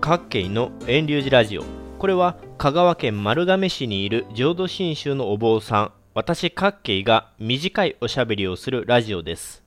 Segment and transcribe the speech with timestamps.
[0.00, 1.64] 各県の遠流寺ラジオ。
[1.98, 9.62] これは香川県丸亀市にいる浄土真宗のお坊さん私各慶が短いおしゃべりをするラジオです。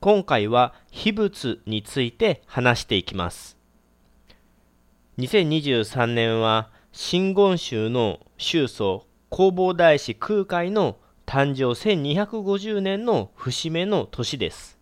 [0.00, 3.56] 今回は秘仏について話していきます。
[5.18, 14.78] 2023年は真言宗の宗祖弘法大師空海の誕生1250年の節目の年です。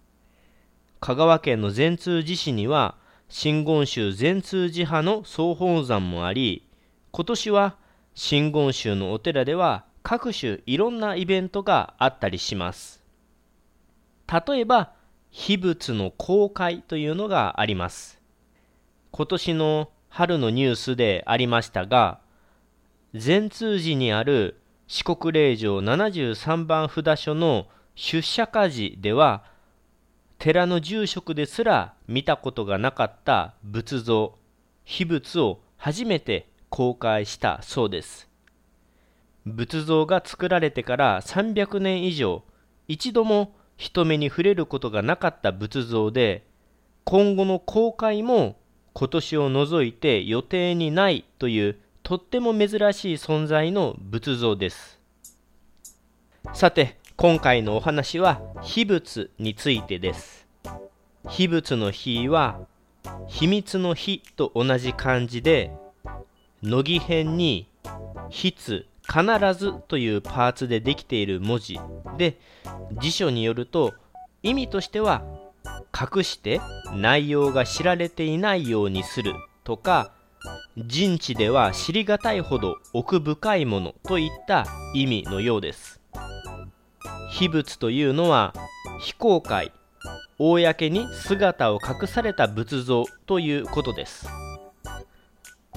[0.98, 2.96] 香川県の善通寺市には
[3.28, 6.66] 真言宗善通寺派の総本山もあり
[7.10, 7.76] 今年は
[8.14, 13.04] 真言宗のお寺では各種いろんなイベントがあったりします。
[14.26, 14.92] 例えば
[15.30, 18.20] 秘仏の公開というのがあります。
[19.10, 22.20] 今年の春のニュースでありましたが
[23.14, 29.44] 善通寺にある四国霊場73番札所の出社家事では
[30.38, 34.38] 寺の住職ですら見たことがなかった仏像
[34.84, 38.28] 秘仏を初めて公開したそうです。
[39.44, 42.44] 仏像が作られてから300年以上
[42.86, 46.46] 一度も人目に触れることがなかった仏像で
[47.04, 48.58] 今後の公開も
[48.92, 55.00] 今年を除いて予定にないというとっても珍しい存在の仏像です。
[56.54, 60.46] さて今回のお話は秘仏についてです。
[61.28, 62.60] 秘仏の秘は
[63.26, 65.72] 秘密の秘と同じ漢字で
[66.62, 67.66] 乃木編に
[68.30, 71.80] 筆必ずというパーツでできている文字
[72.18, 72.38] で
[73.00, 73.94] 辞書によると
[74.44, 75.24] 意味としては
[75.92, 76.60] 隠して
[76.94, 80.12] 内容が知られていないようにするとか
[80.76, 85.97] 人知では知りがたいほど奥深いものといった意味のようです。
[87.30, 88.54] 秘仏というのは
[89.00, 89.72] 非公開
[90.38, 94.28] 公に姿を隠された仏像ということです。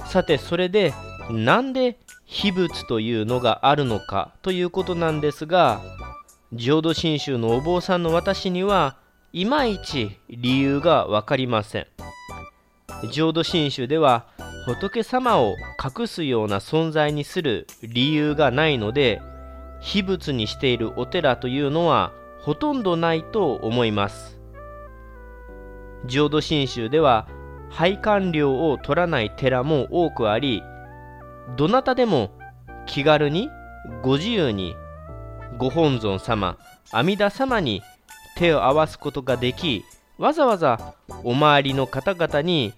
[0.06, 0.92] さてそれで
[1.30, 5.80] なんで秘仏というのがあるのかということなんですが
[6.52, 8.96] 浄土真宗のお坊さんの私には
[9.32, 11.86] いまいち理由が分かりません。
[13.10, 14.26] 浄土真宗では
[14.66, 19.20] 仏様を隠すような存在にする理由がないので
[19.82, 24.42] 秘仏にしているお寺というのはほとんどないと思います。
[26.06, 27.28] 浄土真宗では
[27.70, 30.62] 拝観料を取らない寺も多くあり
[31.56, 32.30] どなたでも
[32.86, 33.48] 気軽に
[34.02, 34.74] ご自由に
[35.58, 36.58] ご本尊様
[36.90, 37.82] 阿弥陀様に
[38.36, 39.84] 手を合わすことができ
[40.18, 40.94] わざわざ
[41.24, 42.72] お周りの方々に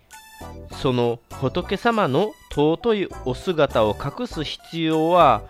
[0.70, 5.42] その仏様の尊いお姿を隠す必要は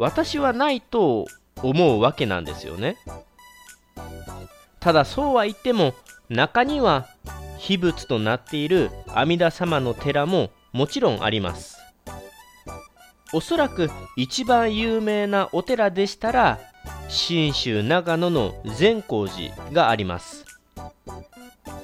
[0.00, 1.26] 私はないと
[1.62, 2.96] 思うわけなんですよね。
[4.80, 5.92] ただそうは言っても
[6.30, 7.06] 中には
[7.58, 11.76] 秘仏となっている阿弥陀様の寺ももちろんあります。
[13.34, 16.58] おそらく一番有名なお寺でしたら
[17.08, 20.46] 信州長野の善光寺があります。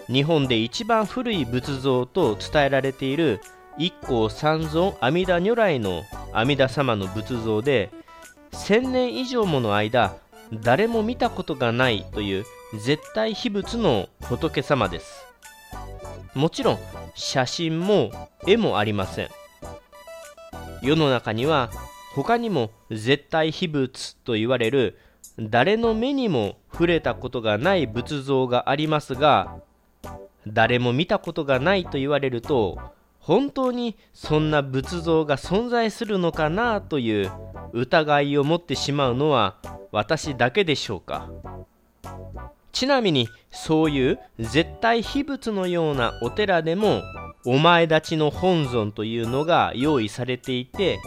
[0.06, 3.43] 日本で一番古い仏像と伝えられている
[3.77, 6.03] 一光三尊阿弥陀如来の
[6.33, 7.91] 阿弥陀様の仏像で
[8.65, 10.17] 1000年以上もの間
[10.53, 12.44] 誰も見たことがないという
[12.78, 15.25] 絶対秘仏の仏様です。
[16.34, 16.78] もちろん
[17.15, 18.11] 写真も
[18.47, 19.28] 絵もありません。
[20.83, 21.71] 世の中には
[22.15, 24.99] 他にも絶対秘仏と言われる
[25.39, 29.56] 誰の目にも触れたことがない仏像がありますが
[30.47, 32.78] 誰も見たことがないと言われると
[33.27, 37.33] 本当にそんな仏像が存在するのかなという
[37.73, 39.57] 疑いを持ってしまうのは
[39.91, 41.29] 私だけでしょうか。
[42.71, 47.03] ちなみにそういう絶対秘仏のようなお寺でも
[47.45, 51.01] お前立ちの本尊というのが用意されていて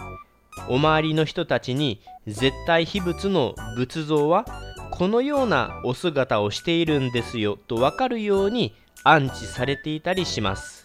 [0.68, 4.46] お周りの人たちに絶対秘仏の仏像は
[4.92, 8.74] このようなお姿をしているんですよと分かるように
[9.06, 10.79] 安置されていたりします。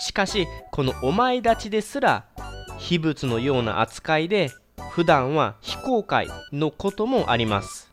[0.00, 2.24] しかしこのお前立ちですら
[2.78, 4.50] 秘仏のような扱いで
[4.90, 7.92] 普段は非公開のこともあります。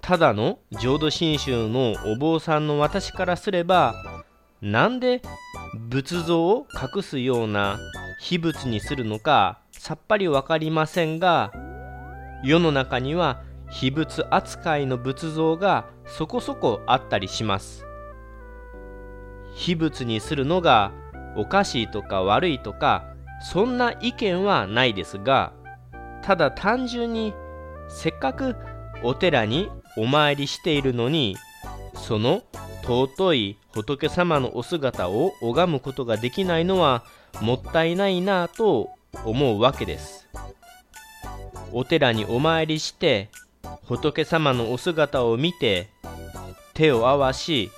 [0.00, 3.96] ただの浄土真宗のお坊さんの私からすれば
[4.62, 5.20] なんで
[5.88, 7.76] 仏像を隠すような
[8.20, 11.52] 秘仏にするのかさっぱり分かりませんが
[12.44, 17.85] 世の中には秘仏扱いの仏像がそこそこあったりします。
[19.56, 20.92] 秘仏にするのが
[21.34, 23.04] おかしいとか悪いとか
[23.42, 25.52] そんな意見はないですが
[26.22, 27.34] ただ単純に
[27.88, 28.56] せっかく
[29.02, 31.36] お寺にお参りしているのに
[31.94, 32.42] その
[32.82, 37.04] 尊い仏様のお姿を拝むことができないのは
[37.40, 38.90] もったいないなぁと
[39.24, 40.28] 思うわけです。
[41.72, 43.30] お寺にお参りして
[43.84, 45.88] 仏様のお姿を見て
[46.74, 47.70] 手を合わし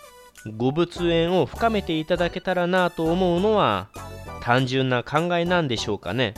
[0.47, 3.89] ご仏縁を深めていただけたらなと思うのは
[4.41, 6.35] 単純な考えなんでしょうかね。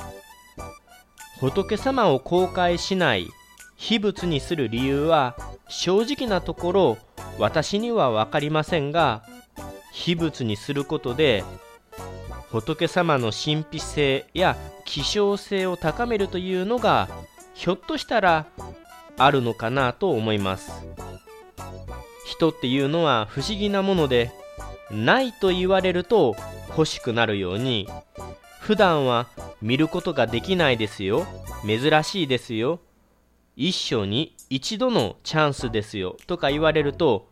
[1.40, 3.28] 仏様を公開しない
[3.76, 5.36] 秘仏にする理由は
[5.68, 6.98] 正直なところ
[7.38, 9.22] 私には分かりませんが
[9.92, 11.44] 秘仏にすることで
[12.50, 17.08] 仏様の神秘性や希少性を高めるというのが
[17.54, 18.46] ひょっとしたら
[19.16, 20.72] あるのかなと思います。
[22.30, 24.30] 人っていうのは不思議なもので
[24.90, 26.36] ないと言われると
[26.68, 27.88] 欲しくなるように
[28.60, 29.26] 普段は
[29.60, 31.26] 見ることができないですよ
[31.66, 32.80] 珍しいですよ
[33.56, 37.28] 一生に一度のチャンスですよとか言われると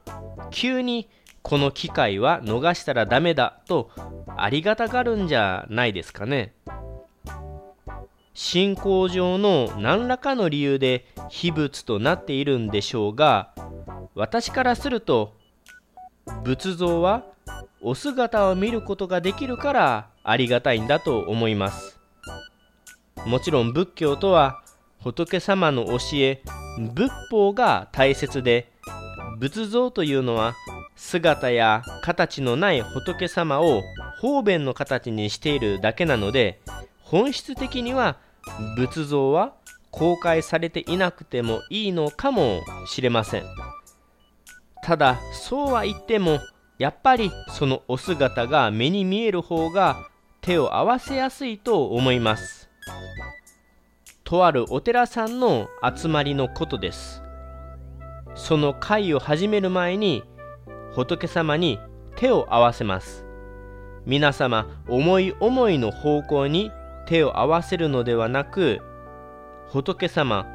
[0.50, 1.08] 急に
[1.42, 3.90] この機会は逃したらダメだと
[4.36, 6.52] ありがたがるんじゃないですかね。
[8.34, 13.52] 信仰上の何らかの理由で秘仏となっているんでしょうが
[14.18, 15.32] 私からすると
[16.42, 17.22] 仏像は
[17.80, 22.00] お姿を見ることができるからありがたいんだと思います。
[23.24, 24.60] もちろん仏教とは
[24.98, 26.42] 仏様の教え
[26.94, 28.72] 仏法が大切で
[29.38, 30.54] 仏像というのは
[30.96, 33.82] 姿や形のない仏様を
[34.20, 36.60] 方便の形にしているだけなので
[37.02, 38.16] 本質的には
[38.76, 39.54] 仏像は
[39.92, 43.67] 公開されていなくてもいいのかもしれません。
[44.88, 46.40] ただそうは言っても
[46.78, 50.08] やっぱりそのお姿が目に見える方が
[50.40, 52.70] 手を合わせやすいと思います。
[54.24, 57.22] とあるお寺さんの集まりのことです。
[58.34, 60.22] その会を始める前に
[60.94, 61.78] 仏様に
[62.16, 63.26] 手を合わせます。
[64.06, 66.72] 皆様思い思いの方向に
[67.04, 68.80] 手を合わせるのではなく
[69.68, 70.46] 仏様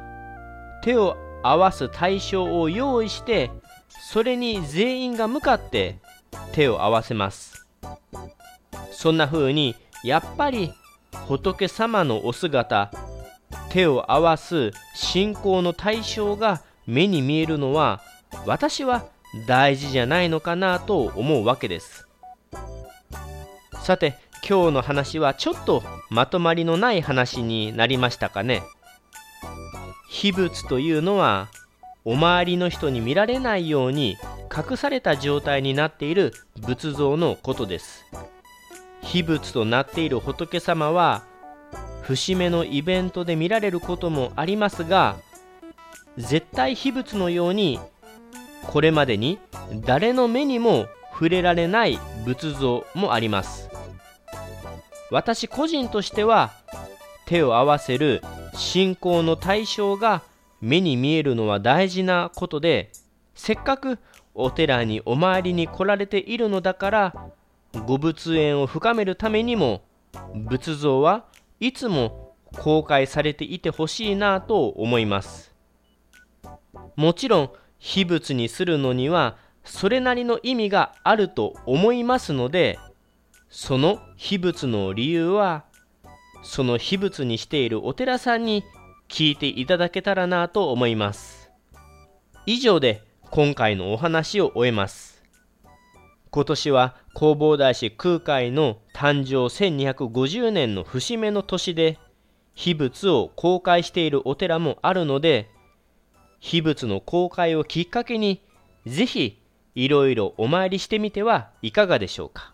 [0.82, 3.52] 手を合わす対象を用意して
[4.00, 5.98] それに全員が向かって
[6.52, 7.66] 手を合わせます。
[8.92, 9.74] そんな風に
[10.04, 10.72] やっぱり
[11.26, 12.90] 仏様のお姿
[13.70, 18.02] 手を合わす信仰の対象が目に見えるのは
[18.46, 19.06] 私は
[19.46, 22.06] 大事じゃないのかなと思うわけです。
[23.82, 24.16] さて
[24.48, 28.62] 今日の話はちょっとまとまりのない話になりましたかね。
[30.08, 31.48] 秘仏というのは
[32.06, 34.18] お周りの人に見られないように
[34.54, 38.04] 隠された状態になっている仏像のことです。
[39.00, 41.22] 秘仏となっている仏様は
[42.02, 45.16] 節目のイベントで見られることもありますが
[46.18, 47.80] 絶対秘仏のように
[48.66, 49.38] これまでに
[49.86, 53.70] 誰の目にも触れられない仏像もあります。
[55.10, 56.52] 私個人としては
[57.26, 58.20] 手を合わせる
[58.54, 60.22] 信仰の対象が
[60.64, 62.90] 目に見えるのは大事なことで
[63.34, 63.98] せっかく
[64.34, 67.14] お寺にお参りに来られているのだから
[67.86, 69.82] ご仏縁を深めるためにも
[70.34, 71.26] 仏像は
[71.60, 75.52] いつも公開されていてほしいなと思います。
[76.96, 82.78] もちろん秘仏にするのにはそれなりの意味があると思いますので
[83.50, 85.64] その秘仏の理由は
[86.42, 88.64] その秘仏にしているお寺さんに
[89.14, 91.48] 聞いていただけたらなと思います。
[92.46, 95.22] 以上で今回のお話を終えます。
[96.32, 102.00] 今年は弘法大師空海の誕生1250年の節目の年で
[102.54, 105.48] 秘仏を公開しているお寺もあるので
[106.40, 108.42] 秘仏の公開をきっかけに
[108.84, 109.40] ぜひ
[109.76, 112.53] いろいろお参りしてみてはいかがでしょうか。